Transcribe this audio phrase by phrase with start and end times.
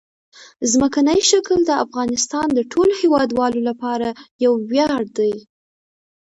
[0.71, 4.07] ځمکنی شکل د افغانستان د ټولو هیوادوالو لپاره
[4.43, 5.33] یو ویاړ دی.